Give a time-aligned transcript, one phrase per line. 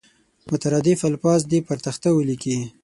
[0.51, 2.57] مترادف الفاظ دې پر تخته ولیکي.